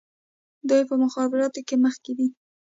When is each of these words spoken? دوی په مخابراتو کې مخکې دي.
دوی 0.69 0.81
په 0.89 0.95
مخابراتو 1.03 1.59
کې 1.67 1.75
مخکې 1.85 2.11
دي. 2.17 2.27